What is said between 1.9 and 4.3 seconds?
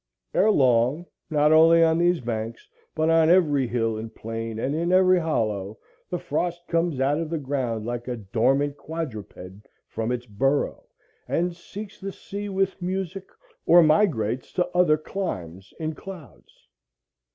these banks, but on every hill and